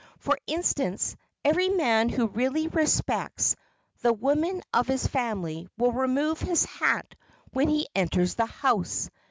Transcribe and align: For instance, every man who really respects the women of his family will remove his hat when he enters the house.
For 0.17 0.35
instance, 0.47 1.15
every 1.45 1.69
man 1.69 2.09
who 2.09 2.25
really 2.25 2.67
respects 2.67 3.55
the 4.01 4.11
women 4.11 4.63
of 4.73 4.87
his 4.87 5.05
family 5.05 5.67
will 5.77 5.91
remove 5.91 6.39
his 6.39 6.65
hat 6.65 7.13
when 7.53 7.69
he 7.69 7.85
enters 7.93 8.33
the 8.33 8.47
house. 8.47 9.11